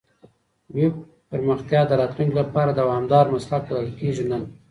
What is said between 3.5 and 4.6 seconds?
بلل کېږي نن.